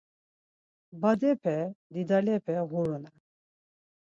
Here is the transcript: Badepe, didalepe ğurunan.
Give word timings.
Badepe, 1.01 1.55
didalepe 1.93 2.53
ğurunan. 2.69 3.15